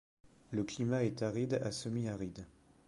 Le 0.49 0.63
climat 0.63 1.03
est 1.03 1.21
aride 1.21 1.61
à 1.63 1.71
semi-aride. 1.71 2.47